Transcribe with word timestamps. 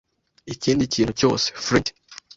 ikindi 0.53 0.83
kintu 0.93 1.13
cyose. 1.19 1.45
Flint.” 1.63 1.87